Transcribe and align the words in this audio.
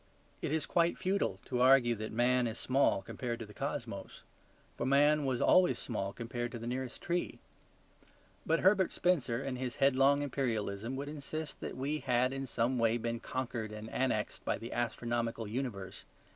It 0.41 0.51
is 0.51 0.65
quite 0.65 0.97
futile 0.97 1.39
to 1.45 1.61
argue 1.61 1.93
that 1.93 2.11
man 2.11 2.47
is 2.47 2.57
small 2.57 3.03
compared 3.03 3.37
to 3.37 3.45
the 3.45 3.53
cosmos; 3.53 4.23
for 4.75 4.83
man 4.87 5.25
was 5.25 5.39
always 5.41 5.77
small 5.77 6.11
compared 6.11 6.51
to 6.53 6.57
the 6.57 6.65
nearest 6.65 7.03
tree. 7.03 7.37
But 8.43 8.61
Herbert 8.61 8.91
Spencer, 8.91 9.43
in 9.43 9.57
his 9.57 9.75
headlong 9.75 10.23
imperialism, 10.23 10.95
would 10.95 11.07
insist 11.07 11.59
that 11.59 11.77
we 11.77 11.99
had 11.99 12.33
in 12.33 12.47
some 12.47 12.79
way 12.79 12.97
been 12.97 13.19
conquered 13.19 13.71
and 13.71 13.91
annexed 13.91 14.43
by 14.43 14.57
the 14.57 14.73
astronomical 14.73 15.47
universe. 15.47 16.03